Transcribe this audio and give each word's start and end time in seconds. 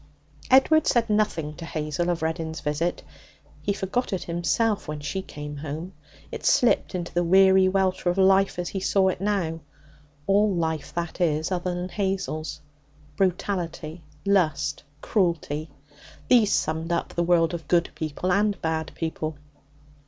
Edward 0.49 0.87
said 0.87 1.11
nothing 1.11 1.53
to 1.57 1.63
Hazel 1.65 2.09
of 2.09 2.23
Reddin's 2.23 2.59
visit. 2.61 3.03
He 3.61 3.71
forgot 3.71 4.11
it 4.11 4.23
himself 4.23 4.87
when 4.87 4.99
she 4.99 5.21
came 5.21 5.57
home; 5.57 5.93
it 6.31 6.43
slipped 6.43 6.95
into 6.95 7.13
the 7.13 7.23
weary 7.23 7.69
welter 7.69 8.09
of 8.09 8.17
life 8.17 8.57
as 8.57 8.69
he 8.69 8.79
saw 8.79 9.09
it 9.09 9.21
now 9.21 9.59
all 10.25 10.51
life, 10.55 10.91
that 10.95 11.21
is, 11.21 11.51
other 11.51 11.75
than 11.75 11.87
Hazel's. 11.89 12.61
Brutality, 13.15 14.01
lust, 14.25 14.81
cruelty 15.01 15.69
these 16.29 16.51
summed 16.51 16.91
up 16.91 17.13
the 17.13 17.21
world 17.21 17.53
of 17.53 17.67
good 17.67 17.91
people 17.93 18.31
and 18.31 18.59
bad 18.59 18.91
people. 18.95 19.37